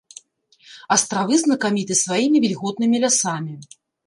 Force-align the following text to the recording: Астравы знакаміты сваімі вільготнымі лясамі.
Астравы 0.95 1.37
знакаміты 1.43 1.93
сваімі 2.03 2.37
вільготнымі 2.47 2.97
лясамі. 3.05 3.53